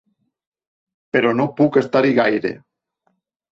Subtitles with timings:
[1.17, 2.55] Però no puc estar-hi gaire.